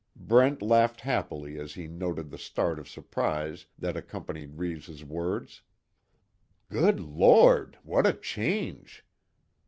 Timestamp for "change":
8.13-9.05